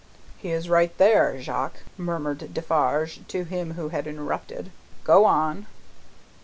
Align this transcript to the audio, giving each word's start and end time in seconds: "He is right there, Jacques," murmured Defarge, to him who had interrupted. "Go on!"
"He 0.39 0.49
is 0.49 0.67
right 0.67 0.97
there, 0.97 1.39
Jacques," 1.39 1.83
murmured 1.95 2.55
Defarge, 2.55 3.19
to 3.27 3.43
him 3.43 3.73
who 3.75 3.89
had 3.89 4.07
interrupted. 4.07 4.71
"Go 5.03 5.25
on!" 5.25 5.67